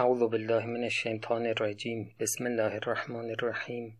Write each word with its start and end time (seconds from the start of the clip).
اعوذ 0.00 0.18
بالله 0.18 0.66
من 0.66 0.82
الشیطان 0.82 1.46
الرجیم 1.46 2.16
بسم 2.20 2.46
الله 2.46 2.74
الرحمن 2.74 3.30
الرحیم 3.30 3.98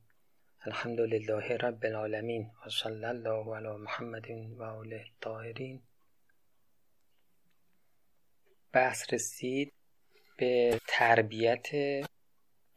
الحمد 0.67 1.00
لله 1.00 1.57
رب 1.57 1.84
العالمین 1.84 2.50
و 2.67 2.71
صلی 2.71 3.04
الله 3.04 3.57
علی 3.57 3.69
محمد 3.69 4.27
و 4.59 4.62
آله 4.62 5.04
الطاهرین 5.06 5.82
بحث 8.72 9.12
رسید 9.12 9.72
به 10.37 10.80
تربیت 10.88 11.67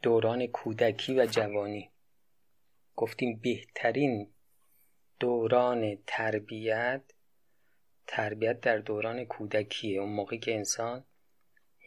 دوران 0.02 0.48
کودکی 0.48 1.14
و 1.16 1.26
جوانی. 1.26 1.92
گفتیم 2.96 3.40
بهترین 3.44 4.34
دوران 5.20 5.98
تربیت 6.08 7.04
تربیت 8.08 8.62
در 8.62 8.78
دوران 8.78 9.26
کودکیه. 9.26 10.00
اون 10.00 10.10
موقعی 10.10 10.40
که 10.40 10.56
انسان 10.56 11.06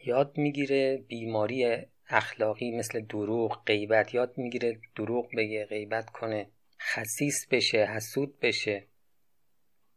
یاد 0.05 0.37
می‌گیره 0.37 0.97
بیماری 0.97 1.77
اخلاقی 2.09 2.71
مثل 2.71 3.01
دروغ 3.01 3.65
غیبت 3.65 4.13
یاد 4.13 4.37
می‌گیره 4.37 4.79
دروغ 4.95 5.29
بگه 5.37 5.65
غیبت 5.65 6.09
کنه 6.09 6.49
خسیس 6.79 7.47
بشه 7.47 7.85
حسود 7.85 8.39
بشه. 8.39 8.87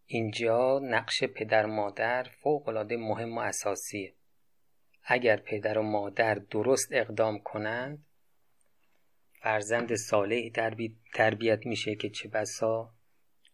اینجا 0.07 0.79
نقش 0.79 1.25
پدر 1.25 1.67
مادر 1.67 2.23
فوق 2.23 2.69
العاده 2.69 2.97
مهم 2.97 3.39
و 3.39 3.41
اساسیه. 3.41 4.15
اگر 5.05 5.37
پدر 5.37 5.79
و 5.79 5.83
مادر 5.83 6.35
درست 6.35 6.89
اقدام 6.93 7.39
کنند 7.39 8.07
فرزند 9.43 9.95
صالحی 9.95 10.53
تربیت 11.15 11.67
میشه 11.67 11.95
که 11.95 12.11
چه 12.11 12.29
بسا 12.29 12.95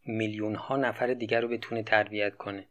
میلیون 0.06 0.54
ها 0.54 0.76
نفر 0.76 1.06
دیگر 1.06 1.40
رو 1.40 1.48
بتونه 1.48 1.82
تربیت 1.82 2.34
کنه. 2.34 2.68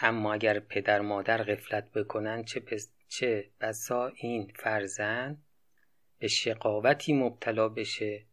اما 0.00 0.32
اگر 0.32 0.58
پدر 0.58 1.00
مادر 1.00 1.42
غفلت 1.42 1.92
بکنن 1.92 2.44
چه, 2.44 2.62
چه 3.08 3.50
بسا 3.60 4.06
این 4.06 4.52
فرزند 4.56 5.44
به 6.18 6.28
شقاوتی 6.28 7.12
مبتلا 7.12 7.68
بشه 7.68 8.26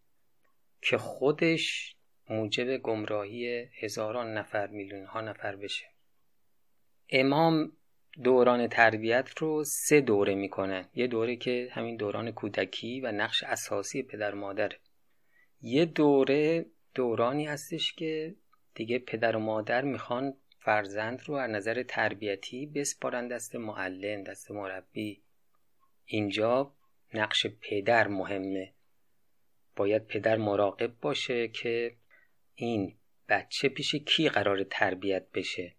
که 0.81 0.97
خودش 0.97 1.95
موجب 2.29 2.77
گمراهی 2.77 3.69
هزاران 3.81 4.33
نفر 4.33 4.67
میلیون 4.67 5.05
ها 5.05 5.21
نفر 5.21 5.55
بشه. 5.55 5.85
امام 7.09 7.71
دوران 8.23 8.67
تربیت 8.67 9.29
رو 9.38 9.63
سه 9.63 10.01
دوره 10.01 10.35
می‌کنن. 10.35 10.89
یه 10.95 11.07
دوره 11.07 11.35
که 11.35 11.69
همین 11.71 11.95
دوران 11.97 12.31
کودکی 12.31 13.01
و 13.01 13.11
نقش 13.11 13.43
اساسی 13.43 14.03
پدر 14.03 14.33
مادره. 14.33 14.79
یه 15.61 15.85
دوره 15.85 16.66
دورانی 16.95 17.45
هستش 17.45 17.93
که 17.93 18.35
دیگه 18.75 18.99
پدر 18.99 19.35
و 19.35 19.39
مادر 19.39 19.81
می‌خوان 19.81 20.33
فرزند 20.66 21.22
رو 21.25 21.33
از 21.33 21.50
نظر 21.50 21.83
تربیتی 21.83 22.66
بسپارن 22.66 23.28
دست 23.28 23.56
معلم 23.56 24.23
دست 24.23 24.52
مربی. 24.52 25.23
اینجا 26.06 26.75
نقش 27.14 27.47
پدر 27.61 28.08
مهمه. 28.08 28.73
باید 29.75 30.08
پدر 30.08 30.38
مراقب 30.38 31.00
باشه 31.02 31.47
که 31.47 31.95
این 32.56 32.97
بچه 33.30 33.69
پیش 33.69 33.95
کی 33.95 34.30
قرار 34.30 34.64
تربیت 34.64 35.31
بشه. 35.34 35.75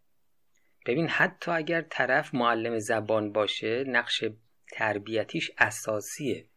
ببین 0.87 1.09
حتی 1.09 1.51
اگر 1.51 1.83
طرف 1.83 2.35
معلم 2.35 2.79
زبان 2.79 3.33
باشه 3.33 3.85
نقش 3.85 4.25
تربیتیش 4.73 5.51
اساسیه. 5.59 6.49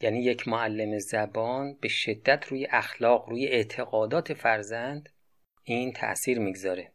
یعنی 0.00 0.24
یک 0.24 0.48
معلم 0.48 0.98
زبان 0.98 1.78
به 1.80 1.88
شدت 1.88 2.46
روی 2.48 2.66
اخلاق 2.70 3.28
روی 3.28 3.46
اعتقادات 3.46 4.34
فرزند 4.34 5.08
این 5.64 5.92
تأثیر 5.92 6.38
می‌گذاره. 6.38 6.92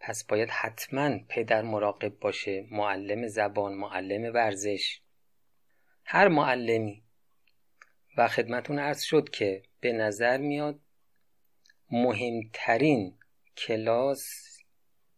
پس 0.00 0.24
باید 0.24 0.50
حتما 0.50 1.18
پدر 1.28 1.62
مراقب 1.62 2.18
باشه 2.18 2.66
معلم 2.70 3.26
زبان 3.26 3.74
معلم 3.74 4.34
ورزش. 4.34 5.00
هر 6.04 6.28
معلمی. 6.28 7.02
و 8.16 8.28
خدمتون 8.28 8.78
عرض 8.78 9.02
شد 9.02 9.28
که 9.28 9.62
به 9.80 9.92
نظر 9.92 10.38
میاد 10.38 10.80
مهمترین 11.90 13.18
کلاس 13.56 14.56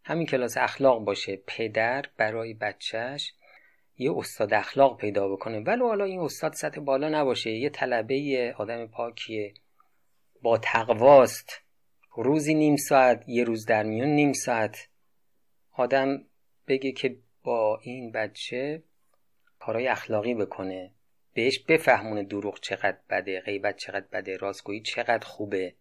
همین 0.03 0.27
کلاس 0.27 0.57
اخلاق 0.57 1.05
پشه 1.05 1.35
پدر 1.47 2.05
برای 2.17 2.53
بچهش 2.53 3.33
یه 3.97 4.13
استاد 4.17 4.53
اخلاق 4.53 4.97
پیدا 4.97 5.29
بکنه. 5.29 5.59
ولو 5.59 5.87
حالا 5.87 6.05
این 6.05 6.19
استاد 6.19 6.53
سطح 6.53 6.81
بالا 6.81 7.09
نباشه 7.09 7.51
یه 7.51 7.69
طلبه 7.69 8.53
آدم 8.57 8.87
پاکیه 8.87 9.53
با 10.41 10.57
تقواست. 10.57 11.61
روزی 12.23 12.53
نیم 12.53 12.75
ساعت 12.75 13.23
یه 13.27 13.43
روز 13.43 13.65
در 13.65 13.83
میون 13.83 14.09
نیم 14.09 14.33
ساعت. 14.33 14.87
آدم 15.71 16.25
بگه 16.67 16.91
که 16.91 17.17
با 17.43 17.79
این 17.83 18.11
بچه 18.11 18.83
کارهای 19.59 19.87
اخلاقی 19.87 20.33
بکنه. 20.33 20.91
بهش 21.33 21.59
بفهمونه 21.59 22.23
دروغ 22.23 22.59
چقدر 22.59 22.97
بده 23.09 23.39
غیبت 23.39 23.77
چقدر 23.77 24.05
بده 24.11 24.37
راستگویی 24.37 24.81
چقدر 24.81 25.27
خوبه 25.27 25.75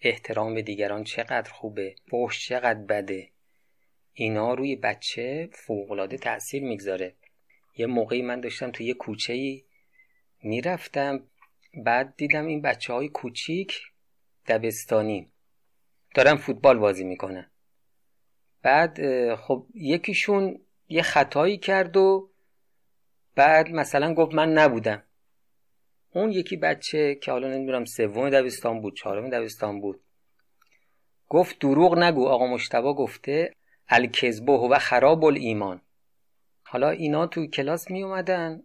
احترام 0.00 0.54
به 0.54 0.62
دیگران 0.62 1.04
چقدر 1.04 1.50
خوبه 1.50 1.94
فحش 2.10 2.48
چقدر 2.48 2.80
بده. 2.80 3.30
اینا 4.12 4.54
روی 4.54 4.76
بچه 4.76 5.48
فوقالعاده 5.52 6.16
تاثیر 6.16 6.62
می‌گذاره. 6.62 7.14
یه 7.76 7.86
موقعی 7.86 8.22
من 8.22 8.40
داشتم 8.40 8.70
تو 8.70 8.82
یه 8.82 8.94
کوچه 8.94 9.32
ای 9.32 9.64
می‌رفتم 10.42 11.28
بعد 11.74 12.16
دیدم 12.16 12.46
این 12.46 12.62
بچه 12.62 12.92
های 12.92 13.08
کوچیک 13.08 13.80
دبستانی. 14.46 15.32
دارن 16.18 16.36
فوتبال 16.36 16.78
بازی 16.78 17.04
می‌کنن. 17.04 17.50
بعد 18.62 18.98
خب 19.34 19.66
یکیشون 19.74 20.60
یه 20.88 21.02
خطایی 21.02 21.58
کرد 21.58 21.96
و 21.96 22.30
بعد 23.34 23.70
مثلا 23.70 24.14
گفت 24.14 24.34
من 24.34 24.52
نبودم. 24.52 25.02
اون 26.14 26.30
یکی 26.30 26.56
بچه 26.56 27.14
که 27.14 27.32
حالا 27.32 27.48
نمی‌دونم 27.48 27.84
سوم 27.84 28.30
دبستان 28.30 28.80
بود 28.80 28.96
چهارم 28.96 29.30
دبستان 29.30 29.80
بود 29.80 30.00
گفت 31.28 31.58
دروغ 31.58 31.98
نگو 31.98 32.28
آقا 32.28 32.46
مشتبا 32.46 32.94
گفته 32.94 33.52
الکذبه 33.88 34.52
و 34.52 34.78
خراب 34.78 35.24
ایمان 35.24 35.80
حالا 36.62 36.90
اینا 36.90 37.26
تو 37.26 37.46
کلاس 37.46 37.90
می 37.90 38.02
اومدن 38.02 38.62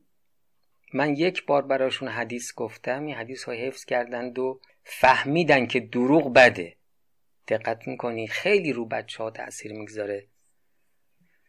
من 0.94 1.16
یک 1.16 1.46
بار 1.46 1.62
براشون 1.62 2.08
حدیث 2.08 2.54
گفتم 2.56 3.06
این 3.06 3.16
حدیث 3.16 3.44
ها 3.44 3.52
حفظ 3.52 3.86
کردند 3.86 4.40
و 4.40 4.60
فهمیدن 4.84 5.66
که 5.66 5.80
دروغ 5.80 6.34
بده. 6.34 6.76
دقت 7.48 7.88
می‌کنی؟ 7.88 8.28
خیلی 8.28 8.74
رو 8.74 8.86
بچه 8.86 9.24
ها 9.24 9.32
تاثیر 9.32 9.74
می‌گذاره. 9.74 10.28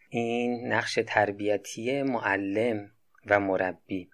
این 0.08 0.72
نقش 0.72 0.98
تربیتی 1.06 2.02
معلم 2.02 2.90
و 3.26 3.40
مربی. 3.40 4.10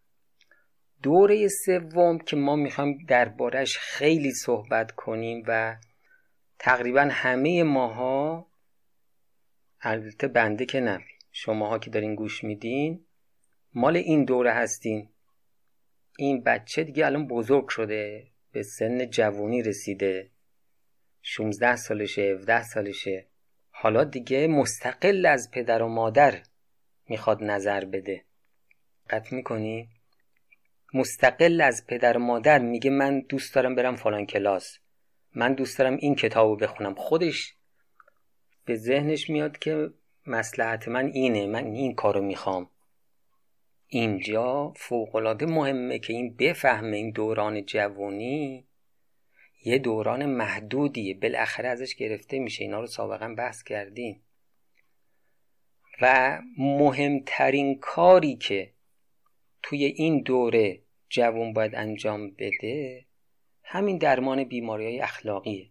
دوره 1.02 1.48
سوم 1.48 2.18
که 2.18 2.36
ما 2.36 2.56
می‌خوایم 2.56 2.98
دربارش 3.08 3.78
خیلی 3.78 4.32
صحبت 4.32 4.92
کنیم 4.92 5.42
و 5.46 5.76
تقریبا 6.58 7.08
همه 7.10 7.62
ماها 7.62 8.50
البته 9.80 10.28
بنده 10.28 10.66
که 10.66 10.80
نه 10.80 11.00
شماها 11.32 11.78
که 11.78 11.90
دارین 11.90 12.14
گوش 12.14 12.44
میدین 12.44 13.06
مال 13.74 13.96
این 13.96 14.24
دوره 14.24 14.52
هستین. 14.52 15.08
این 16.18 16.42
بچه 16.42 16.84
دیگه 16.84 17.06
الان 17.06 17.26
بزرگ 17.26 17.68
شده 17.68 18.28
به 18.52 18.62
سن 18.62 19.06
جوانی 19.06 19.62
رسیده. 19.62 20.30
16 21.22 21.76
سالشه 21.76 22.22
17 22.22 22.62
سالشه. 22.62 23.26
حالا 23.70 24.04
دیگه 24.04 24.46
مستقل 24.46 25.26
از 25.26 25.50
پدر 25.50 25.82
و 25.82 25.88
مادر 25.88 26.42
می‌خواد 27.08 27.44
نظر 27.44 27.84
بده. 27.84 28.24
قطع 29.10 29.34
می‌کنی؟ 29.34 29.88
مستقل 30.94 31.60
از 31.60 31.86
پدر 31.86 32.16
و 32.16 32.20
مادر 32.20 32.58
میگه 32.58 32.90
من 32.90 33.20
دوست 33.20 33.54
دارم 33.54 33.74
برم 33.74 33.96
فلان 33.96 34.26
کلاس. 34.26 34.78
من 35.34 35.54
دوست 35.54 35.78
دارم 35.78 35.96
این 35.96 36.14
کتابو 36.14 36.56
بخونم. 36.56 36.94
خودش 36.94 37.54
به 38.64 38.76
ذهنش 38.76 39.30
میاد 39.30 39.58
که 39.58 39.90
مسلحت 40.26 40.88
من 40.88 41.06
اینه 41.06 41.46
من 41.46 41.64
این 41.64 41.94
کارو 41.94 42.22
می‌خوام. 42.22 42.70
اینجا 43.86 44.72
فوقالعاده 44.76 45.46
مهمه 45.46 45.98
که 45.98 46.12
این 46.12 46.36
بفهمه 46.36 46.96
این 46.96 47.10
دوران 47.10 47.64
جوانی 47.64 48.66
یه 49.64 49.78
دوران 49.78 50.26
محدودیه 50.26 51.14
بالاخره 51.14 51.68
ازش 51.68 51.94
گرفته 51.94 52.38
میشه. 52.38 52.64
اینا 52.64 52.80
رو 52.80 52.86
سابقا 52.86 53.34
بحث 53.38 53.62
کردیم. 53.62 54.22
و 56.02 56.38
مهمترین 56.58 57.78
کاری 57.78 58.36
که 58.36 58.72
توی 59.62 59.84
این 59.84 60.22
دوره 60.22 60.82
جوان 61.08 61.52
باید 61.52 61.74
انجام 61.74 62.30
بده 62.30 63.06
همین 63.62 63.98
درمان 63.98 64.44
بیماری 64.44 64.84
های 64.84 65.00
اخلاقیه. 65.00 65.70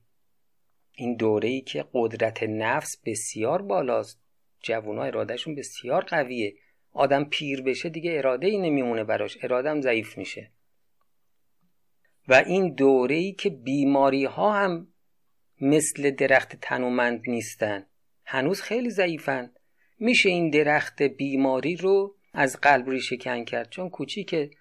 این 0.95 1.15
دوره 1.15 1.49
ای 1.49 1.61
که 1.61 1.85
قدرت 1.93 2.43
نفس 2.43 2.97
بسیار 3.05 3.61
بالاست 3.61 4.21
جوان 4.63 4.99
ارادهشون 4.99 5.55
بسیار 5.55 6.01
قویه. 6.03 6.55
آدم 6.91 7.23
پیر 7.23 7.61
بشه 7.61 7.89
دیگه 7.89 8.17
اراده 8.17 8.47
ای 8.47 8.57
نمیمونه 8.57 9.03
براش. 9.03 9.37
اراده 9.43 9.81
ضعیف 9.81 10.17
میشه. 10.17 10.51
و 12.29 12.33
این 12.33 12.73
دوره 12.73 13.15
ای 13.15 13.31
که 13.31 13.49
بیماری 13.49 14.25
ها 14.25 14.53
هم 14.53 14.87
مثل 15.61 16.11
درخت 16.11 16.55
تنومند 16.55 17.21
نیستن. 17.27 17.85
هنوز 18.25 18.61
خیلی 18.61 18.89
ضعیفن. 18.89 19.51
میشه 19.99 20.29
این 20.29 20.49
درخت 20.49 21.01
بیماری 21.01 21.75
رو 21.75 22.15
از 22.33 22.61
قلب 22.61 22.89
ریشه 22.89 23.17
کن 23.17 23.45
کرد. 23.45 23.69
چون 23.69 23.89
کوچیکه. 23.89 24.51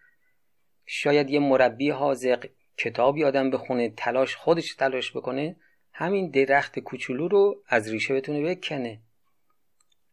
شاید 0.87 1.31
یه 1.31 1.41
مربی 1.41 1.91
حاضق 1.91 2.47
کتابی 2.79 3.25
آدم 3.25 3.51
بخونه 3.51 3.89
تلاش 3.89 4.37
خودش 4.37 4.75
تلاش 4.75 5.17
بکنه 5.17 5.57
همین 5.93 6.31
درخت 6.31 6.79
کوچولو 6.79 7.29
رو 7.29 7.63
از 7.67 7.91
ریشه 7.93 8.15
بتونه 8.15 8.55
بکنه. 8.55 9.01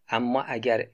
اما 0.10 0.42
اگر 0.42 0.88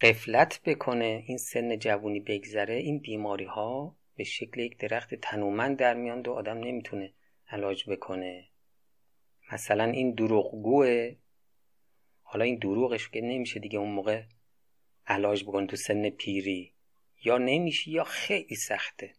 قفلت 0.00 0.60
بکنه 0.64 1.24
این 1.26 1.38
سن 1.38 1.78
جوونی 1.78 2.20
بگذره 2.20 2.74
این 2.74 2.98
بیماری 2.98 3.44
ها 3.44 3.96
به 4.16 4.24
شکل 4.24 4.60
یک 4.60 4.78
درخت 4.78 5.14
تنومند 5.14 5.76
در 5.76 5.94
میان 5.94 6.20
و 6.22 6.30
آدم 6.30 6.58
نمی‌تونه 6.58 7.12
علاج 7.48 7.90
بکنه. 7.90 8.48
مثلا 9.52 9.84
این 9.84 10.14
دروغگوه. 10.14 11.16
حالا 12.22 12.44
این 12.44 12.58
دروغش 12.58 13.08
که 13.08 13.20
نمیشه 13.20 13.60
دیگه 13.60 13.78
اون 13.78 13.90
موقع 13.90 14.22
علاج 15.06 15.44
بکن 15.44 15.66
تو 15.66 15.76
سن 15.76 16.10
پیری. 16.10 16.72
یا 17.24 17.38
نمیشه 17.38 17.90
یا 17.90 18.04
خیلی 18.04 18.56
سخته. 18.56 19.14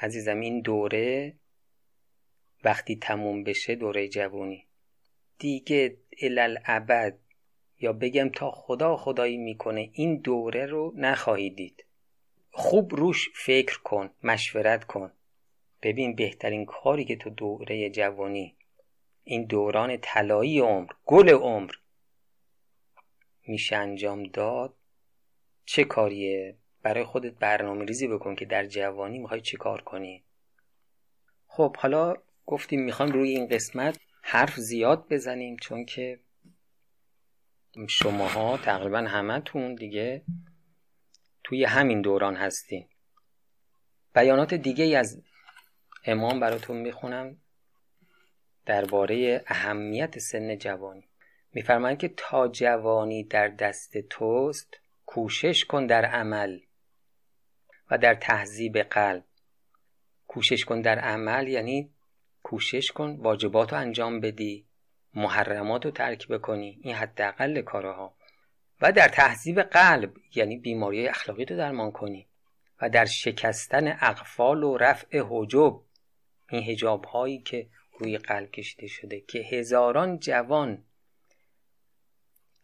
عزیزم 0.00 0.40
این 0.40 0.60
دوره 0.60 1.34
وقتی 2.64 2.96
تموم 2.96 3.44
بشه 3.44 3.74
دوره 3.74 4.08
جوونی. 4.08 4.66
دیگه 5.38 5.96
الالعبد 6.22 7.18
یا 7.78 7.92
بگم 7.92 8.28
تا 8.28 8.50
خدا 8.50 8.96
خدایی 8.96 9.36
می‌کنه 9.36 9.90
این 9.92 10.16
دوره 10.16 10.66
رو 10.66 10.92
نخواهی 10.96 11.50
دید. 11.50 11.84
خوب 12.54 12.94
روش 12.94 13.28
فکر 13.34 13.78
کن 13.82 14.10
مشورت 14.22 14.84
کن. 14.84 15.12
ببین 15.82 16.14
بهترین 16.14 16.64
کاری 16.64 17.04
که 17.04 17.16
تو 17.16 17.30
دوره 17.30 17.90
جوانی 17.90 18.56
این 19.24 19.44
دوران 19.44 19.96
طلایی 20.02 20.58
عمر 20.58 20.92
گل 21.06 21.28
عمر 21.28 21.70
میشه 23.46 23.76
انجام 23.76 24.22
داد 24.22 24.74
چه 25.64 25.84
کاریه؟ 25.84 26.56
برای 26.82 27.04
خودت 27.04 27.32
برنامه 27.32 27.84
ریزی 27.84 28.08
بکن 28.08 28.34
که 28.34 28.44
در 28.44 28.66
جوانی 28.66 29.18
می‌خوای 29.18 29.40
چه 29.40 29.56
کار 29.56 29.80
کنی. 29.80 30.24
خب 31.46 31.76
حالا 31.76 32.14
گفتیم 32.46 32.80
می‌خوام 32.80 33.12
روی 33.12 33.30
این 33.30 33.48
قسمت 33.48 33.98
حرف 34.22 34.56
زیاد 34.56 35.08
بزنیم 35.08 35.56
چون 35.56 35.84
که 35.84 36.20
شماها 37.88 38.56
تقریبا 38.56 38.98
همتون 38.98 39.74
دیگه 39.74 40.22
توی 41.44 41.64
همین 41.64 42.00
دوران 42.00 42.36
هستین 42.36 42.88
بیانات 44.14 44.54
دیگه 44.54 44.98
از 44.98 45.22
امام 46.04 46.40
براتون 46.40 46.76
می‌خونم. 46.76 47.36
درباره 48.66 49.44
اهمیت 49.46 50.18
سن 50.18 50.58
جوانی. 50.58 51.08
میفرمایند 51.52 51.98
که 51.98 52.14
تا 52.16 52.48
جوانی 52.48 53.24
در 53.24 53.48
دست 53.48 53.98
توست 53.98 54.76
کوشش 55.06 55.64
کن 55.64 55.86
در 55.86 56.04
عمل 56.04 56.60
و 57.90 57.98
در 57.98 58.14
تهذیب 58.14 58.78
قلب. 58.78 59.24
کوشش 60.26 60.64
کن 60.64 60.80
در 60.80 60.98
عمل 60.98 61.48
یعنی 61.48 61.90
کوشش 62.42 62.92
کن 62.92 63.16
واجبات 63.16 63.72
رو 63.72 63.78
انجام 63.78 64.20
بدی 64.20 64.66
محرمات 65.14 65.84
رو 65.84 65.90
ترک 65.90 66.28
بکنی. 66.28 66.78
این 66.82 66.94
حداقل 66.94 67.62
کارها 67.62 68.14
و 68.82 68.92
در 68.92 69.08
تهذیب 69.08 69.62
قلب 69.62 70.16
یعنی 70.34 70.56
بیماری 70.56 71.08
اخلاقی 71.08 71.44
رو 71.44 71.56
درمان 71.56 71.92
کنی 71.92 72.28
و 72.80 72.88
در 72.88 73.04
شکستن 73.04 73.88
اقفال 73.88 74.62
و 74.62 74.76
رفع 74.76 75.22
حجب 75.28 75.80
این 76.48 76.62
هجاب 76.62 77.04
هایی 77.04 77.38
که 77.38 77.68
روی 77.98 78.18
قلب 78.18 78.50
کشیده 78.50 78.86
شده 78.86 79.20
که 79.20 79.38
هزاران 79.38 80.18
جوان 80.18 80.84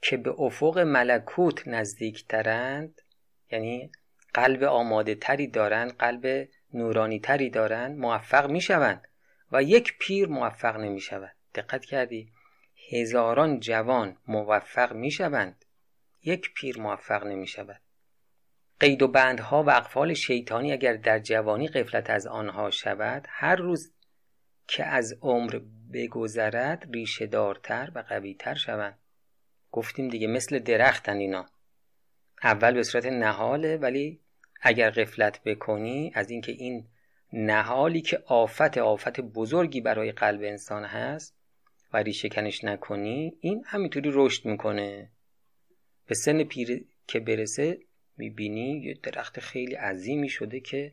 که 0.02 0.16
به 0.16 0.30
افق 0.30 0.78
ملکوت 0.78 1.68
نزدیک 1.68 2.26
ترند 2.26 3.02
یعنی 3.50 3.92
قلب 4.34 4.62
آماده 4.62 5.14
تری 5.14 5.46
دارند 5.46 5.96
قلب 5.96 6.48
نورانی 6.74 7.20
تری 7.20 7.50
دارند 7.50 7.98
موفق 7.98 8.50
می 8.50 8.60
شوند 8.60 9.08
و 9.52 9.62
یک 9.62 9.98
پیر 9.98 10.28
موفق 10.28 10.76
نمی 10.76 11.00
شود 11.00 11.32
دقت 11.54 11.84
کردی 11.84 12.32
هزاران 12.90 13.60
جوان 13.60 14.16
موفق 14.26 14.92
می 14.92 15.10
شوند 15.10 15.64
یک 16.22 16.54
پیر 16.54 16.80
موفق 16.80 17.26
نمی 17.26 17.46
شود 17.46 17.80
قید 18.80 19.02
و 19.02 19.08
بندها 19.08 19.62
و 19.62 19.70
اقفال 19.70 20.14
شیطانی 20.14 20.72
اگر 20.72 20.92
در 20.92 21.18
جوانی 21.18 21.68
قفلت 21.68 22.10
از 22.10 22.26
آنها 22.26 22.70
شود 22.70 23.26
هر 23.28 23.56
روز 23.56 23.92
که 24.66 24.84
از 24.84 25.18
عمر 25.22 25.60
بگذرد 25.92 26.88
ریشه 26.92 27.26
دارتر 27.26 27.92
و 27.94 27.98
قویتر 28.08 28.54
شوند. 28.54 28.98
گفتیم 29.72 30.08
دیگه 30.08 30.26
مثل 30.26 30.58
درختن 30.58 31.16
اینا. 31.16 31.46
اول 32.42 32.74
به 32.74 32.82
صورت 32.82 33.06
نهاله 33.06 33.76
ولی 33.76 34.20
اگر 34.60 34.90
قفلت 34.90 35.42
بکنی 35.44 36.12
از 36.14 36.30
اینکه 36.30 36.52
این 36.52 36.88
نهالی 37.32 38.00
که 38.00 38.22
آفت 38.26 38.78
آفت 38.78 39.20
بزرگی 39.20 39.80
برای 39.80 40.12
قلب 40.12 40.42
انسان 40.42 40.84
هست 40.84 41.36
و 41.92 41.96
ریشه 41.96 42.28
کنش 42.28 42.64
نکنی 42.64 43.36
این 43.40 43.64
همینطوری 43.66 44.10
رشد 44.14 44.46
می‌کنه. 44.46 45.10
به 46.08 46.14
سن 46.14 46.44
پیر 46.44 46.84
که 47.06 47.20
برسه 47.20 47.78
می‌بینی 48.16 48.80
یه 48.80 48.94
درخت 49.02 49.40
خیلی 49.40 49.74
عظیمی 49.74 50.28
شده 50.28 50.60
که 50.60 50.92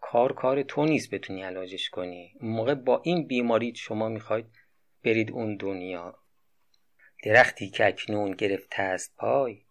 کار 0.00 0.32
کار 0.32 0.62
تو 0.62 0.84
نیست 0.84 1.10
بتونی 1.10 1.42
علاجش 1.42 1.90
کنی. 1.90 2.32
اون 2.40 2.50
موقع 2.50 2.74
با 2.74 3.02
این 3.04 3.26
بیماری 3.26 3.74
شما 3.74 4.08
می‌خواید 4.08 4.46
برید 5.04 5.30
اون 5.30 5.56
دنیا. 5.56 6.18
درختی 7.24 7.68
که 7.68 7.86
اکنون 7.86 8.30
گرفته 8.30 8.82
است 8.82 9.16
پای. 9.16 9.62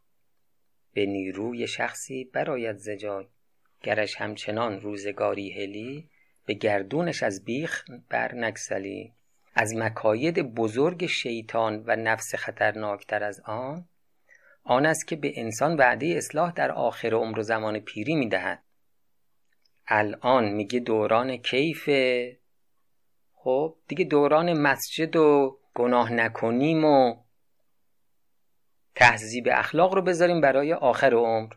به 0.94 1.06
نیروی 1.06 1.68
شخصی 1.68 2.24
براید 2.24 2.78
زجای 2.78 3.26
گرش 3.82 4.16
همچنان 4.16 4.82
روزگاری 4.82 5.52
هلی 5.52 6.10
به 6.46 6.54
گردونش 6.54 7.24
از 7.24 7.46
بیخ 7.46 7.86
بر 8.10 8.36
نگسلی 8.36 9.14
از 9.56 9.76
مکاید 9.76 10.40
بزرگ 10.40 11.06
شیطان 11.06 11.84
و 11.88 11.96
نفس 11.96 12.36
خطرناکتر 12.36 13.24
از 13.24 13.40
آن 13.40 13.88
آن 14.64 14.86
است 14.86 15.08
که 15.08 15.16
به 15.16 15.40
انسان 15.40 15.76
وعده 15.76 16.06
اصلاح 16.18 16.52
در 16.52 16.72
آخر 16.72 17.14
عمر 17.14 17.40
و 17.40 17.44
زمان 17.44 17.80
پیری 17.80 18.16
می‌دهد. 18.16 18.64
الان 19.88 20.50
میگه 20.50 20.80
دوران 20.80 21.38
کیف 21.38 21.90
خب 23.34 23.76
دیگه 23.88 24.06
دوران 24.06 24.54
مسجد 24.54 25.16
و 25.16 25.58
گناه 25.76 26.14
نکنیم 26.14 26.86
و 26.86 27.16
تهذیب 28.96 29.48
اخلاق 29.52 29.94
رو 29.94 30.02
بذاریم 30.02 30.42
برای 30.42 30.74
آخر 30.74 31.14
عمر. 31.14 31.54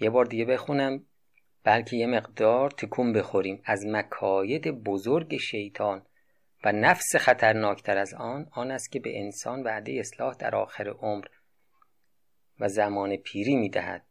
یه 0.00 0.10
بار 0.10 0.24
دیگه 0.24 0.44
بخونم. 0.44 1.06
بلکه 1.64 1.96
یه 1.96 2.06
مقدار 2.06 2.70
تکون 2.70 3.12
بخوریم 3.12 3.62
از 3.64 3.86
مکاید 3.86 4.68
بزرگ 4.68 5.36
شیطان. 5.36 6.06
و 6.64 6.72
نفس 6.72 7.16
خطرناکتر 7.16 7.98
از 7.98 8.14
آن 8.14 8.48
آن 8.52 8.70
است 8.70 8.92
که 8.92 9.00
به 9.00 9.18
انسان 9.20 9.62
وعده 9.62 9.92
اصلاح 9.92 10.34
در 10.34 10.56
آخر 10.56 10.88
عمر 10.88 11.26
و 12.60 12.68
زمان 12.68 13.16
پیری 13.16 13.56
می‌دهد 13.56 14.04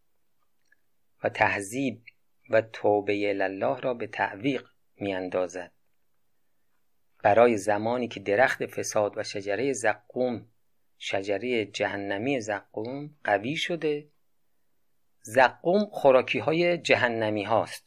و 1.23 1.29
تهذیب 1.29 2.03
و 2.49 2.61
توبه 2.61 3.29
الله 3.29 3.79
را 3.79 3.93
به 3.93 4.07
تعویق 4.07 4.67
میاندازد. 4.97 5.71
برای 7.23 7.57
زمانی 7.57 8.07
که 8.07 8.19
درخت 8.19 8.65
فساد 8.65 9.17
و 9.17 9.23
شجره 9.23 9.73
زقوم 9.73 10.47
شجره 10.97 11.65
جهنمی 11.65 12.41
زقوم 12.41 13.15
قوی 13.23 13.55
شده 13.55 14.07
زقوم 15.21 15.85
خوراکی 15.85 16.39
های 16.39 16.77
جهنمی 16.77 17.43
هاست 17.43 17.85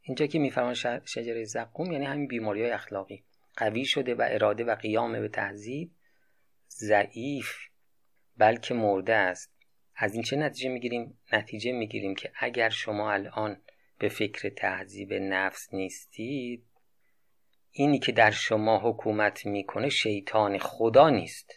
اینجا 0.00 0.26
که 0.26 0.38
میفرمان 0.38 0.74
شجره 1.04 1.44
زقوم 1.44 1.92
یعنی 1.92 2.04
همین 2.04 2.26
بیماری 2.26 2.62
های 2.62 2.70
اخلاقی. 2.70 3.24
قوی 3.56 3.84
شده 3.84 4.14
و 4.14 4.26
اراده 4.30 4.64
و 4.64 4.74
قیام 4.74 5.20
به 5.20 5.28
تهذیب 5.28 5.92
ضعیف 6.70 7.52
بلکه 8.36 8.74
مرده 8.74 9.14
است. 9.14 9.52
از 9.96 10.14
این 10.14 10.22
چه 10.22 10.36
نتیجه 10.36 10.68
می‌گیریم؟ 10.68 11.18
نتیجه 11.32 11.72
می‌گیریم 11.72 12.14
که 12.14 12.32
اگر 12.36 12.68
شما 12.68 13.12
الان 13.12 13.62
به 13.98 14.08
فکر 14.08 14.48
تهذیب 14.48 15.12
نفس 15.12 15.74
نیستید 15.74 16.66
اینی 17.70 17.98
که 17.98 18.12
در 18.12 18.30
شما 18.30 18.90
حکومت 18.90 19.46
می‌کنه 19.46 19.88
شیطان 19.88 20.58
خدا 20.58 21.10
نیست. 21.10 21.52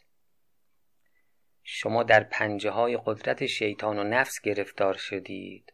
شما 1.63 2.03
در 2.03 2.23
پنجه 2.23 2.69
های 2.69 2.99
قدرت 3.05 3.45
شیطان 3.45 3.99
و 3.99 4.03
نفس 4.03 4.41
گرفتار 4.41 4.93
شدید. 4.93 5.73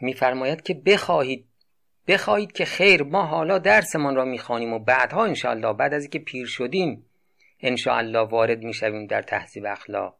میفرماید 0.00 0.62
که 0.62 0.74
بخواهید 0.74 1.47
بخواهید 2.08 2.52
که 2.52 2.64
خیر 2.64 3.02
ما 3.02 3.22
حالا 3.22 3.58
درسمان 3.58 4.16
را 4.16 4.24
می‌خوانیم 4.24 4.72
و 4.72 4.78
بعدها 4.78 5.24
انشاءالله 5.24 5.72
بعد 5.72 5.94
از 5.94 6.02
اینکه 6.02 6.18
پیر 6.18 6.46
شدیم 6.46 7.04
انشاءالله 7.60 8.18
وارد 8.18 8.62
می‌شویم 8.62 9.06
در 9.06 9.22
تهذیب 9.22 9.66
اخلاق. 9.66 10.18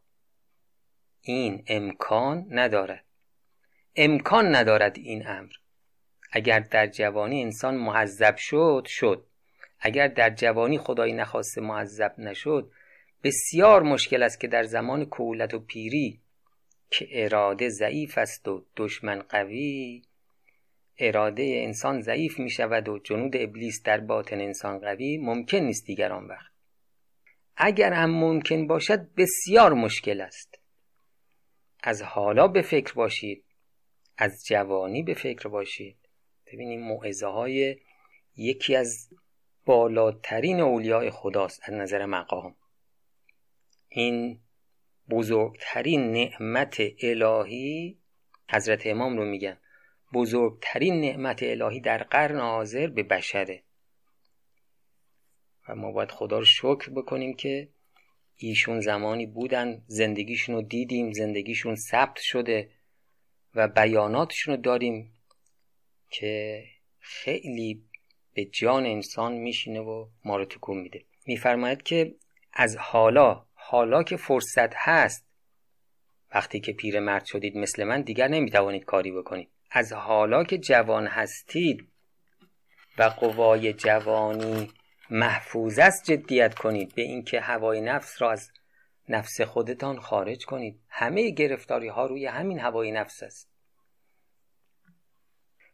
این 1.21 1.63
امکان 1.67 2.45
ندارد. 2.49 3.05
امکان 3.95 4.55
ندارد 4.55 4.97
این 4.97 5.27
امر. 5.27 5.51
اگر 6.31 6.59
در 6.59 6.87
جوانی 6.87 7.41
انسان 7.41 7.75
معذب 7.75 8.35
شد 8.37 8.85
شد. 8.87 9.25
اگر 9.79 10.07
در 10.07 10.29
جوانی 10.29 10.77
خدایی 10.77 11.13
نخواسته 11.13 11.61
معذب 11.61 12.13
نشد 12.17 12.71
بسیار 13.23 13.83
مشکل 13.83 14.23
است 14.23 14.39
که 14.39 14.47
در 14.47 14.63
زمان 14.63 15.05
کولت 15.05 15.53
و 15.53 15.59
پیری 15.59 16.19
که 16.89 17.07
اراده 17.11 17.69
ضعیف 17.69 18.17
است 18.17 18.47
و 18.47 18.65
دشمن 18.77 19.19
قوی 19.19 20.01
اراده 20.99 21.43
انسان 21.43 22.01
ضعیف 22.01 22.39
می 22.39 22.49
شود 22.49 22.89
و 22.89 22.99
جنود 22.99 23.37
ابلیس 23.37 23.83
در 23.83 23.99
باطن 23.99 24.41
انسان 24.41 24.79
قوی 24.79 25.17
ممکن 25.17 25.57
نیست 25.57 25.85
دیگر 25.85 26.11
آن 26.11 26.27
وقت 26.27 26.51
اگر 27.61 27.93
هم 27.93 28.09
ممکن 28.09 28.67
باشد 28.67 29.13
بسیار 29.15 29.73
مشکل 29.73 30.21
است. 30.21 30.59
از 31.83 32.01
حالا 32.01 32.47
به 32.47 32.61
فکر 32.61 32.93
باشید. 32.93 33.43
از 34.17 34.45
جوانی 34.47 35.03
به 35.03 35.13
فکر 35.13 35.49
باشید. 35.49 35.97
ببینیم 36.45 36.81
موعظه 36.81 37.27
های 37.27 37.77
یکی 38.35 38.75
از 38.75 39.09
بالاترین 39.65 40.59
اولیاء 40.59 41.09
خداست 41.09 41.61
از 41.63 41.73
نظر 41.73 42.05
مقام. 42.05 42.55
این 43.89 44.39
بزرگترین 45.09 46.11
نعمت 46.11 46.81
الهی 47.03 47.97
حضرت 48.51 48.87
امام 48.87 49.17
رو 49.17 49.25
میگن. 49.25 49.57
بزرگترین 50.13 51.01
نعمت 51.01 51.43
الهی 51.43 51.79
در 51.79 52.03
قرن 52.03 52.39
حاضر 52.39 52.87
به 52.87 53.03
بشره. 53.03 53.63
و 55.69 55.75
ما 55.75 55.91
باید 55.91 56.11
خدا 56.11 56.39
رو 56.39 56.45
شکر 56.45 56.89
بکنیم 56.89 57.33
که 57.33 57.69
ایشون 58.35 58.79
زمانی 58.79 59.25
بودن 59.25 59.83
زندگیشون 59.87 60.55
رو 60.55 60.61
دیدیم 60.61 61.11
زندگیشون 61.11 61.75
ثبت 61.75 62.19
شده 62.19 62.69
و 63.55 63.67
بیاناتشون 63.67 64.55
رو 64.55 64.61
داریم 64.61 65.13
که 66.09 66.63
خیلی 66.99 67.83
به 68.33 68.45
جان 68.45 68.85
انسان 68.85 69.33
میشینه 69.33 69.79
و 69.79 70.07
ما 70.25 70.37
رو 70.37 70.45
تکون 70.45 70.77
میده. 70.77 71.03
میفرماید 71.25 71.83
که 71.83 72.15
از 72.53 72.77
حالا 72.77 73.45
حالا 73.53 74.03
که 74.03 74.17
فرصت 74.17 74.73
هست 74.73 75.25
وقتی 76.35 76.59
که 76.59 76.73
پیر 76.73 76.99
مرد 76.99 77.25
شدید 77.25 77.57
مثل 77.57 77.83
من 77.83 78.01
دیگر 78.01 78.27
نمی‌توانید 78.27 78.85
کاری 78.85 79.11
بکنید. 79.11 79.49
از 79.71 79.93
حالا 79.93 80.43
که 80.43 80.57
جوان 80.57 81.07
هستید 81.07 81.87
و 82.97 83.03
قوای 83.03 83.73
جوانی 83.73 84.71
محفوظ 85.09 85.79
است 85.79 86.11
جدیت 86.11 86.55
کنید 86.55 86.95
به 86.95 87.01
اینکه 87.01 87.39
هوای 87.39 87.81
نفس 87.81 88.21
را 88.21 88.31
از 88.31 88.51
نفس 89.09 89.41
خودتان 89.41 89.99
خارج 89.99 90.45
کنید. 90.45 90.79
همه 90.89 91.29
گرفتاری 91.29 91.87
ها 91.87 92.05
روی 92.05 92.25
همین 92.25 92.59
هوای 92.59 92.91
نفس 92.91 93.23
است. 93.23 93.49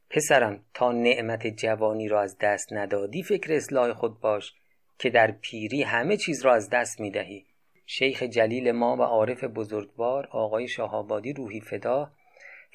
پسرم 0.09 0.65
تا 0.73 0.91
نعمت 0.91 1.47
جوانی 1.47 2.07
را 2.07 2.21
از 2.21 2.37
دست 2.41 2.73
ندادی 2.73 3.23
فکر 3.23 3.53
اصلاح 3.53 3.93
خود 3.93 4.19
باش 4.19 4.53
که 4.99 5.09
در 5.09 5.31
پیری 5.31 5.83
همه 5.83 6.17
چیز 6.17 6.45
را 6.45 6.53
از 6.53 6.69
دست 6.69 6.99
می 6.99 7.11
دهی 7.11 7.45
شیخ 7.85 8.23
جلیل 8.23 8.71
ما 8.71 8.95
و 8.95 9.01
عارف 9.01 9.43
بزرگوار 9.43 10.27
آقای 10.31 10.67
شاهابادی 10.67 11.33
روحی 11.33 11.61
فدا 11.61 12.11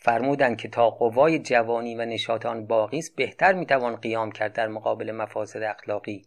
فرمودند 0.03 0.57
که 0.57 0.69
تا 0.69 0.91
قوای 0.91 1.39
جوانی 1.39 1.95
و 1.95 2.05
نشاط 2.05 2.47
آن 2.47 2.67
باقی 2.67 2.99
است 2.99 3.17
بهتر 3.17 3.53
می‌توان 3.53 3.97
قیام 3.97 4.33
کرد 4.33 4.53
در 4.53 4.69
مقابل 4.69 5.13
مفاسد 5.13 5.63
اخلاقی 5.63 6.27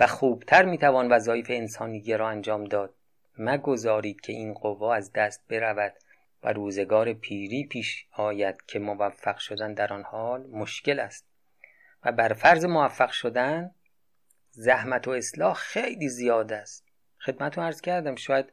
و 0.00 0.06
خوبتر 0.06 0.64
می‌توان 0.64 1.12
وظایف 1.12 1.46
انسانی 1.50 2.16
را 2.16 2.28
انجام 2.28 2.64
داد. 2.64 2.94
مگذارید 3.38 4.20
که 4.20 4.32
این 4.32 4.54
قوا 4.54 4.94
از 4.94 5.12
دست 5.12 5.48
برود 5.48 5.94
و 6.42 6.52
روزگار 6.52 7.12
پیری 7.12 7.66
پیش 7.66 8.06
آید 8.12 8.62
که 8.66 8.78
موفق 8.78 9.36
شدن 9.36 9.74
در 9.74 9.92
آن 9.92 10.02
حال 10.02 10.46
مشکل 10.46 11.00
است 11.00 11.26
و 12.04 12.12
بر 12.12 12.32
فرض 12.32 12.64
موفق 12.64 13.10
شدن 13.10 13.70
زحمت 14.50 15.08
و 15.08 15.10
اصلاح 15.10 15.54
خیلی 15.54 16.08
زیاد 16.08 16.52
است. 16.52 16.86
خدمت 17.20 17.58
رو 17.58 17.64
عرض 17.64 17.80
کردم 17.80 18.14
شاید 18.14 18.52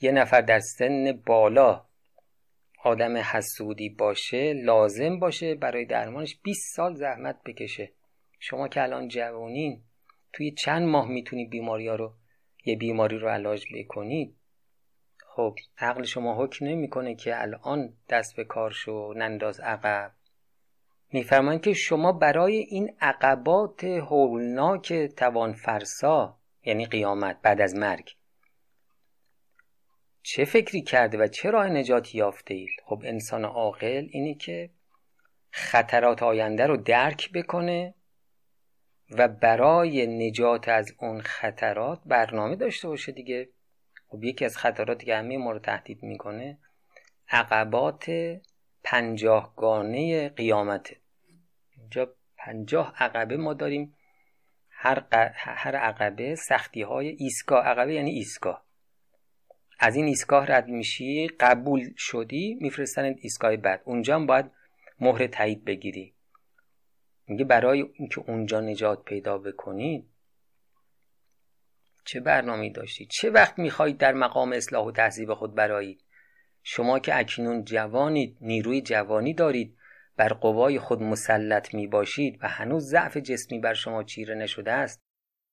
یه 0.00 0.12
نفر 0.12 0.40
در 0.40 0.60
سن 0.60 1.12
بالا 1.26 1.87
آدم 2.84 3.16
حسودی 3.16 3.88
باشه 3.88 4.52
لازم 4.52 5.18
باشه 5.18 5.54
برای 5.54 5.84
درمانش 5.84 6.38
20 6.42 6.76
سال 6.76 6.94
زحمت 6.94 7.36
بکشه. 7.44 7.92
شما 8.38 8.68
که 8.68 8.82
الان 8.82 9.08
جوانین 9.08 9.82
توی 10.32 10.50
چند 10.50 10.88
ماه 10.88 11.08
می‌تونی 11.08 11.46
بیماری 11.46 11.88
ها 11.88 11.94
رو 11.94 12.14
یه 12.64 12.76
بیماری 12.76 13.18
رو 13.18 13.28
علاج 13.28 13.64
بکنید 13.74 14.36
خب 15.18 15.54
عقل 15.78 16.02
شما 16.02 16.44
حکم 16.44 16.66
نمی‌کنه 16.66 17.14
که 17.14 17.42
الان 17.42 17.94
دست 18.08 18.36
به 18.36 18.44
کار 18.44 18.70
شو 18.70 19.12
ننداز 19.16 19.60
عقب. 19.60 20.12
میفرمایند 21.12 21.62
که 21.62 21.72
شما 21.72 22.12
برای 22.12 22.56
این 22.56 22.96
عقبات 23.00 23.84
هولناک 23.84 24.92
توان 24.92 25.52
فرسا 25.52 26.38
یعنی 26.64 26.86
قیامت 26.86 27.38
بعد 27.42 27.60
از 27.60 27.74
مرگ 27.74 28.17
چه 30.22 30.44
فکری 30.44 30.82
کرده 30.82 31.18
و 31.18 31.26
چه 31.26 31.50
راه 31.50 31.68
نجاتی 31.68 32.18
یافته 32.18 32.54
اید؟ 32.54 32.70
خب 32.84 33.02
انسان 33.04 33.44
عاقل 33.44 34.06
اینی 34.10 34.34
که 34.34 34.70
خطرات 35.50 36.22
آینده 36.22 36.66
رو 36.66 36.76
درک 36.76 37.32
بکنه 37.32 37.94
و 39.10 39.28
برای 39.28 40.06
نجات 40.06 40.68
از 40.68 40.94
اون 40.98 41.20
خطرات 41.20 42.00
برنامه 42.06 42.56
داشته 42.56 42.88
باشه 42.88 43.12
دیگه. 43.12 43.48
خب 44.08 44.24
یکی 44.24 44.44
از 44.44 44.56
خطراتی 44.56 45.06
که 45.06 45.16
همه 45.16 45.38
ما 45.38 45.52
رو 45.52 45.58
تهدید 45.58 46.02
می‌کنه 46.02 46.58
عقبات 47.28 48.10
پنجاهگانه 48.84 50.28
قیامته. 50.28 50.96
اینجا 51.76 52.14
پنجاه 52.36 52.94
عقبه 52.96 53.36
ما 53.36 53.54
داریم. 53.54 53.94
هر, 54.70 55.04
هر 55.34 55.76
عقبه 55.76 56.34
سختی 56.34 56.82
های 56.82 57.08
ایستگاه. 57.08 57.64
عقبه 57.66 57.94
یعنی 57.94 58.10
ایستگاه. 58.10 58.67
از 59.78 59.96
این 59.96 60.04
ایستگاه 60.04 60.46
رد 60.46 60.68
میشی 60.68 61.28
قبول 61.28 61.94
شدی 61.96 62.58
میفرستن 62.60 63.04
ایستگاه 63.04 63.56
بعد. 63.56 63.82
اونجا 63.84 64.14
هم 64.14 64.26
باید 64.26 64.50
مهر 65.00 65.26
تایید 65.26 65.64
بگیری. 65.64 66.14
میگه 67.26 67.44
برای 67.44 67.84
اینکه 67.94 68.20
اونجا 68.20 68.60
نجات 68.60 69.04
پیدا 69.04 69.38
بکنید 69.38 70.08
چه 72.04 72.20
برنامه 72.20 72.70
داشتی؟ 72.70 73.06
چه 73.06 73.30
وقت 73.30 73.58
می‌خواهید 73.58 73.98
در 73.98 74.12
مقام 74.12 74.52
اصلاح 74.52 74.86
و 74.86 74.92
تهذیب 74.92 75.34
خود 75.34 75.54
برایید 75.54 76.04
شما 76.62 76.98
که 76.98 77.18
اکنون 77.18 77.64
جوانید 77.64 78.36
نیروی 78.40 78.80
جوانی 78.80 79.34
دارید 79.34 79.76
بر 80.16 80.28
قوای 80.28 80.78
خود 80.78 81.02
مسلط 81.02 81.74
می 81.74 81.86
باشید 81.86 82.38
و 82.42 82.48
هنوز 82.48 82.84
ضعف 82.84 83.16
جسمی 83.16 83.58
بر 83.58 83.74
شما 83.74 84.02
چیره 84.04 84.34
نشده 84.34 84.72
است 84.72 85.00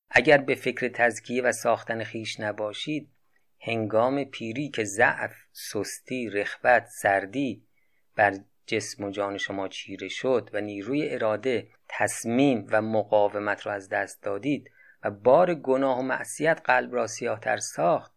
اگر 0.09 0.37
به 0.37 0.55
فکر 0.55 0.87
تزکیه 0.87 1.43
و 1.43 1.51
ساختن 1.51 2.03
خیش 2.03 2.39
نباشید 2.39 3.14
هنگام 3.67 4.23
پیری 4.23 4.69
که 4.69 4.83
ضعف 4.83 5.35
سستی 5.51 6.29
رخوت 6.29 6.85
سردی 6.85 7.67
بر 8.15 8.39
جسم 8.65 9.03
و 9.03 9.11
جان 9.11 9.37
شما 9.37 9.67
چیره 9.67 10.07
شد 10.07 10.49
و 10.53 10.61
نیروی 10.61 11.09
اراده 11.09 11.67
تصمیم 11.89 12.67
و 12.71 12.81
مقاومت 12.81 13.65
را 13.65 13.73
از 13.73 13.89
دست 13.89 14.23
دادید 14.23 14.71
و 15.03 15.11
بار 15.11 15.55
گناه 15.55 15.99
و 15.99 16.01
معصیت 16.01 16.61
قلب 16.63 16.95
را 16.95 17.07
سیاهتر 17.07 17.57
ساخت 17.57 18.13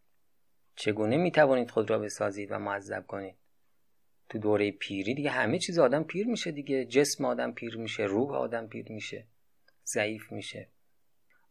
چگونه 0.77 1.17
می 1.17 1.31
توانید 1.31 1.71
خود 1.71 1.91
را 1.91 1.99
بسازید 1.99 2.53
و 2.53 2.59
معذب 2.59 3.07
کنید؟ 3.07 3.37
تو 4.29 4.39
دوره 4.39 4.71
پیری 4.71 5.15
دیگه 5.15 5.31
همه 5.31 5.59
چیز 5.59 5.79
آدم 5.79 6.03
پیر 6.03 6.27
میشه 6.27 6.53
دیگه. 6.53 6.85
جسم 6.85 7.25
آدم 7.25 7.53
پیر 7.53 7.77
میشه 7.77 8.03
روح 8.03 8.31
آدم 8.31 8.67
پیر 8.67 8.93
میشه 8.93 9.27
ضعیف 9.87 10.33
میشه. 10.33 10.69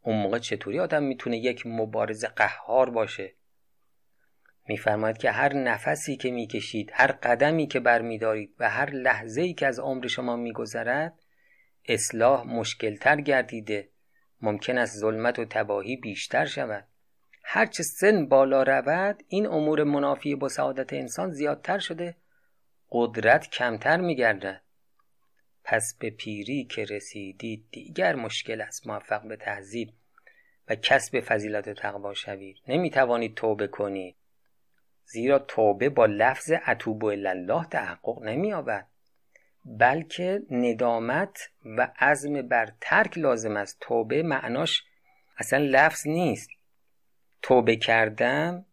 اون 0.02 0.22
موقع 0.22 0.40
چطوری 0.40 0.80
آدم 0.80 1.04
می‌تونه 1.04 1.38
یک 1.38 1.68
مبارز 1.68 2.26
قهار 2.26 2.90
باشه؟ 2.90 3.34
میفرماید 4.68 5.18
که 5.18 5.32
هر 5.32 5.54
نفسی 5.54 6.16
که 6.16 6.32
می‌کشید 6.32 6.92
هر 6.94 7.12
قدمی 7.12 7.68
که 7.68 7.80
برمیدارید 7.80 8.56
و 8.60 8.70
هر 8.70 8.90
لحظه 8.90 9.42
ای 9.42 9.54
که 9.54 9.68
از 9.68 9.80
عمر 9.80 10.08
شما 10.08 10.36
میگذرد 10.36 11.14
اصلاح 11.86 12.44
مشکلتر 12.48 13.22
گردیده. 13.22 13.90
ممکن 14.42 14.78
است 14.78 14.98
ظلمت 14.98 15.40
و 15.40 15.46
تباهی 15.46 15.96
بیشتر 15.96 16.46
شود. 16.46 16.88
هرچه 17.44 17.84
سن 17.84 18.26
بالا 18.26 18.64
رود 18.64 19.24
این 19.28 19.46
امور 19.48 19.84
منافی 19.84 20.36
با 20.36 20.50
سعادت 20.50 20.94
انسان 20.94 21.32
زیادتر 21.32 21.80
شده. 21.80 22.16
قدرت 22.92 23.50
کمتر 23.50 23.98
میگردد. 23.98 24.62
پس 25.64 25.98
به 26.00 26.10
پیری 26.10 26.64
که 26.66 26.84
رسیدید 26.84 27.66
دیگر 27.72 28.16
مشکل 28.16 28.62
است. 28.62 28.88
موفق 28.88 29.28
به 29.28 29.36
تهذیب 29.36 29.90
و 30.70 30.76
کسب 30.76 31.20
فضیلت 31.20 31.68
و 31.68 31.74
تقوا 31.74 32.14
شوید. 32.14 32.58
نمی‌توانید 32.68 33.36
توبه 33.36 33.68
کنید. 33.68 34.16
زیرا 35.10 35.40
توبه 35.40 35.90
با 35.90 36.06
لفظ 36.06 36.52
اتوب 36.68 37.06
الله 37.06 37.66
تحقق 37.66 38.24
نمییابد 38.24 38.88
بلکه 39.66 40.42
ندامت 40.52 41.50
و 41.66 41.92
عزم 42.00 42.42
بر 42.42 42.74
ترک 42.82 43.18
لازم 43.18 43.58
است. 43.58 43.78
توبه 43.82 44.24
معناش 44.24 44.84
اصلا 45.38 45.60
لفظ 45.60 46.08
نیست. 46.08 46.50
توبه 47.42 47.76
کردم 47.76 48.66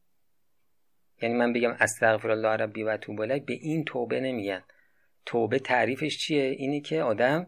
یعنی 1.23 1.35
من 1.35 1.53
بگم 1.53 1.77
استغفر 1.81 2.31
الله 2.31 2.49
ربی 2.49 2.83
و 2.83 2.97
توب 2.97 3.45
به 3.47 3.53
این 3.53 3.85
توبه 3.85 4.21
نمیگن. 4.21 4.63
توبه 5.27 5.59
تعریفش 5.59 6.19
چیه؟ 6.19 6.45
اینی 6.45 6.81
که 6.81 7.03
آدم 7.03 7.47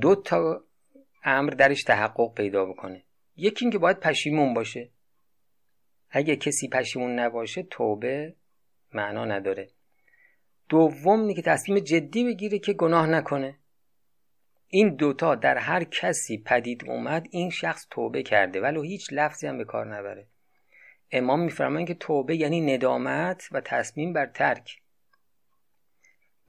دو 0.00 0.14
تا 0.14 0.64
امر 1.24 1.50
درش 1.50 1.82
تحقق 1.82 2.34
پیدا 2.34 2.64
بکنه. 2.64 3.02
یکی 3.36 3.64
اینکه 3.64 3.78
باید 3.78 4.00
پشیمون 4.00 4.54
باشه. 4.54 4.90
اگه 6.16 6.36
کسی 6.36 6.68
پشیمون 6.68 7.18
نباشه 7.18 7.62
توبه 7.62 8.34
معنا 8.92 9.24
نداره. 9.24 9.70
دوم 10.68 11.20
اینه 11.20 11.34
که 11.34 11.42
تصمیم 11.42 11.78
جدی 11.78 12.24
بگیره 12.24 12.58
که 12.58 12.72
گناه 12.72 13.06
نکنه. 13.06 13.58
این 14.68 14.94
دوتا 14.94 15.34
در 15.34 15.58
هر 15.58 15.84
کسی 15.84 16.38
پدید 16.38 16.90
اومد 16.90 17.26
این 17.30 17.50
شخص 17.50 17.86
توبه 17.90 18.22
کرده 18.22 18.60
ولو 18.60 18.82
هیچ 18.82 19.08
لفظی 19.12 19.46
هم 19.46 19.58
به 19.58 19.64
کار 19.64 19.96
نبره. 19.96 20.26
امام 21.10 21.40
میفرمایند 21.40 21.88
که 21.88 21.94
توبه 21.94 22.36
یعنی 22.36 22.74
ندامت 22.74 23.48
و 23.52 23.60
تصمیم 23.60 24.12
بر 24.12 24.26
ترک. 24.26 24.80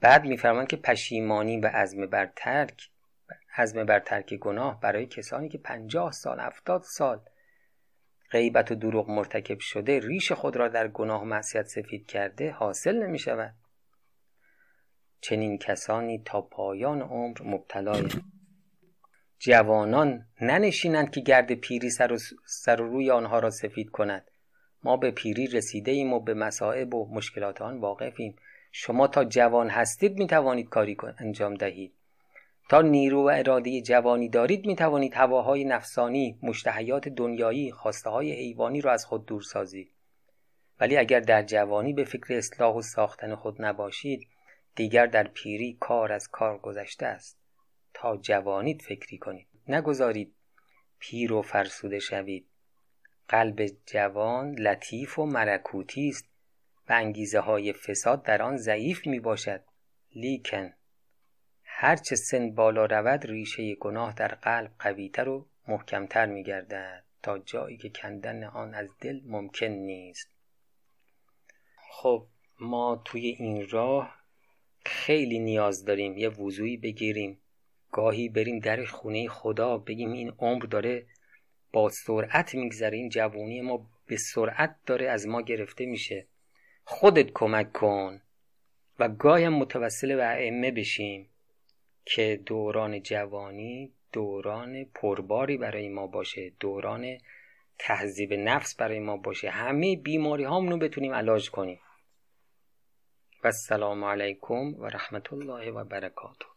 بعد 0.00 0.24
میفرمایند 0.24 0.68
که 0.68 0.76
پشیمانی 0.76 1.60
و 1.60 1.66
عزم 1.66 2.06
بر 2.06 2.32
ترک 2.36 2.90
عزم 3.56 3.84
بر 3.84 4.00
ترک 4.00 4.34
گناه 4.34 4.80
برای 4.80 5.06
کسانی 5.06 5.48
که 5.48 5.58
پنجاه 5.58 6.12
سال 6.12 6.40
هفتاد 6.40 6.82
سال 6.82 7.20
غیبت 8.30 8.72
و 8.72 8.74
دروغ 8.74 9.10
مرتکب 9.10 9.58
شده 9.58 9.98
ریش 9.98 10.32
خود 10.32 10.56
را 10.56 10.68
در 10.68 10.88
گناه 10.88 11.22
و 11.22 11.24
معصیت 11.24 11.66
سفید 11.66 12.06
کرده 12.06 12.50
حاصل 12.50 13.02
نمی 13.02 13.18
شود. 13.18 13.54
چنین 15.20 15.58
کسانی 15.58 16.22
تا 16.24 16.40
پایان 16.40 17.02
عمر 17.02 17.42
مبتلای. 17.44 18.08
جوانان 19.38 20.26
ننشینند 20.40 21.10
که 21.10 21.20
گرد 21.20 21.52
پیری 21.52 21.90
سر 21.90 22.12
و, 22.12 22.18
سر 22.46 22.80
و 22.80 22.88
روی 22.88 23.10
آنها 23.10 23.38
را 23.38 23.50
سفید 23.50 23.90
کند. 23.90 24.30
ما 24.82 24.96
به 24.96 25.10
پیری 25.10 25.46
رسیده 25.46 25.90
ایم 25.90 26.12
و 26.12 26.20
به 26.20 26.34
مسائب 26.34 26.94
و 26.94 27.14
مشکلات 27.14 27.62
آن 27.62 27.80
واقفیم. 27.80 28.36
شما 28.72 29.06
تا 29.06 29.24
جوان 29.24 29.68
هستید 29.68 30.18
می 30.18 30.26
توانید 30.26 30.68
کاری 30.68 30.96
انجام 31.18 31.54
دهید. 31.54 31.95
تا 32.68 32.80
نیرو 32.82 33.22
و 33.22 33.30
اراده 33.34 33.80
جوانی 33.80 34.28
دارید 34.28 34.66
می 34.66 34.76
توانید 34.76 35.14
هواهای 35.14 35.64
نفسانی 35.64 36.38
مشتهیات 36.42 37.08
دنیایی 37.08 37.72
خواسته 37.72 38.10
های 38.10 38.32
حیوانی 38.32 38.80
را 38.80 38.92
از 38.92 39.04
خود 39.04 39.26
دور 39.26 39.42
سازید. 39.42 39.90
ولی 40.80 40.96
اگر 40.96 41.20
در 41.20 41.42
جوانی 41.42 41.92
به 41.92 42.04
فکر 42.04 42.34
اصلاح 42.34 42.74
و 42.74 42.82
ساختن 42.82 43.34
خود 43.34 43.62
نباشید 43.62 44.28
دیگر 44.74 45.06
در 45.06 45.28
پیری 45.28 45.76
کار 45.80 46.12
از 46.12 46.28
کار 46.28 46.58
گذشته 46.58 47.06
است. 47.06 47.38
تا 47.94 48.16
جوانید 48.16 48.82
فکری 48.82 49.18
کنید. 49.18 49.46
نگذارید 49.68 50.34
پیر 50.98 51.32
و 51.32 51.42
فرسوده 51.42 51.98
شوید. 51.98 52.46
قلب 53.28 53.66
جوان 53.86 54.54
لطیف 54.54 55.18
و 55.18 55.26
ملکوتی 55.26 56.08
است 56.08 56.28
و 56.88 56.92
انگیزه 56.92 57.40
های 57.40 57.72
فساد 57.72 58.22
در 58.22 58.42
آن 58.42 58.56
ضعیف 58.56 59.06
می 59.06 59.20
باشد 59.20 59.62
لیکن 60.14 60.72
هرچه 61.78 62.16
سن 62.16 62.50
بالا 62.50 62.86
رود 62.86 63.26
ریشه 63.26 63.74
گناه 63.74 64.14
در 64.14 64.28
قلب 64.28 64.72
قویتر 64.78 65.28
و 65.28 65.46
محکمتر 65.68 66.26
می 66.26 66.42
گردد 66.42 67.04
تا 67.22 67.38
جایی 67.38 67.76
که 67.76 67.88
کندن 67.88 68.44
آن 68.44 68.74
از 68.74 68.88
دل 69.00 69.20
ممکن 69.24 69.66
نیست. 69.66 70.30
خب 71.90 72.26
ما 72.60 73.02
توی 73.04 73.26
این 73.26 73.68
راه 73.68 74.16
خیلی 74.84 75.38
نیاز 75.38 75.84
داریم 75.84 76.18
یه 76.18 76.28
وضوعی 76.28 76.76
بگیریم. 76.76 77.38
گاهی 77.92 78.28
بریم 78.28 78.58
در 78.58 78.84
خونه 78.84 79.28
خدا 79.28 79.78
بگیم 79.78 80.12
این 80.12 80.32
عمر 80.38 80.64
داره 80.64 81.06
با 81.72 81.88
سرعت 81.88 82.54
میگذره 82.54 82.96
این 82.96 83.08
جوونی 83.08 83.60
ما 83.60 83.90
به 84.06 84.16
سرعت 84.16 84.76
داره 84.86 85.08
از 85.08 85.26
ما 85.26 85.42
گرفته 85.42 85.86
میشه. 85.86 86.26
خودت 86.84 87.30
کمک 87.34 87.72
کن 87.72 88.22
و 88.98 89.08
گاهی 89.08 89.44
هم 89.44 89.54
متوسل 89.54 90.16
به 90.16 90.26
ائمه 90.26 90.70
بشیم. 90.70 91.30
که 92.08 92.40
دوران 92.46 93.02
جوانی 93.02 93.92
دوران 94.12 94.84
پرباری 94.84 95.56
برای 95.56 95.88
ما 95.88 96.06
باشه 96.06 96.52
دوران 96.60 97.18
تهذیب 97.78 98.32
نفس 98.32 98.74
برای 98.74 99.00
ما 99.00 99.16
باشه. 99.16 99.50
همه 99.50 99.96
بیماری 99.96 100.44
رو 100.44 100.78
بتونیم 100.78 101.14
علاج 101.14 101.50
کنیم. 101.50 101.80
و 103.44 103.46
السلام 103.46 104.04
علیکم 104.04 104.74
و 104.74 104.86
رحمت 104.86 105.32
الله 105.32 105.70
و 105.70 105.84
برکاته. 105.84 106.46